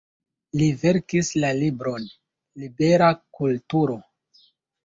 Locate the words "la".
1.43-1.51